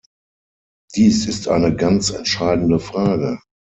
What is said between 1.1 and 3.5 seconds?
ist eine ganz entscheidende Frage.